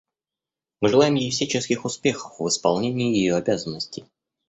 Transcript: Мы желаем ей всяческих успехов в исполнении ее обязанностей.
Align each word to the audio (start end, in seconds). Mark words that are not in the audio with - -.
Мы 0.79 0.89
желаем 0.89 1.13
ей 1.13 1.29
всяческих 1.29 1.85
успехов 1.85 2.39
в 2.39 2.47
исполнении 2.47 3.15
ее 3.19 3.35
обязанностей. 3.35 4.05